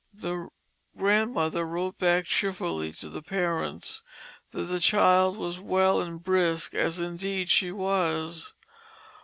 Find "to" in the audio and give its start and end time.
2.93-3.07